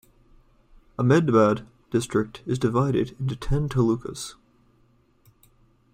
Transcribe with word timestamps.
Ahmedabad 0.97 1.63
District 1.91 2.41
is 2.47 2.57
divided 2.57 3.15
into 3.19 3.35
ten 3.35 3.69
talukas. 3.69 4.33